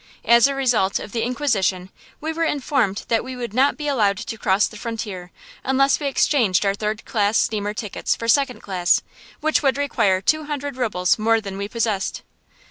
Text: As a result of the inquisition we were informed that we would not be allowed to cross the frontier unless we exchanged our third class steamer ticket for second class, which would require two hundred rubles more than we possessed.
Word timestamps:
As 0.25 0.47
a 0.47 0.55
result 0.55 0.97
of 0.99 1.11
the 1.11 1.21
inquisition 1.21 1.91
we 2.19 2.33
were 2.33 2.43
informed 2.43 3.05
that 3.09 3.23
we 3.23 3.35
would 3.35 3.53
not 3.53 3.77
be 3.77 3.87
allowed 3.87 4.17
to 4.17 4.35
cross 4.35 4.65
the 4.65 4.75
frontier 4.75 5.29
unless 5.63 5.99
we 5.99 6.07
exchanged 6.07 6.65
our 6.65 6.73
third 6.73 7.05
class 7.05 7.37
steamer 7.37 7.75
ticket 7.75 8.15
for 8.17 8.27
second 8.27 8.61
class, 8.63 9.03
which 9.41 9.61
would 9.61 9.77
require 9.77 10.19
two 10.19 10.45
hundred 10.45 10.75
rubles 10.75 11.19
more 11.19 11.39
than 11.39 11.55
we 11.55 11.67
possessed. 11.67 12.23